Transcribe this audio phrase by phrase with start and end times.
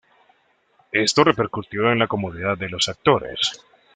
[0.93, 3.61] Esto repercutió en la comodidad de los actores.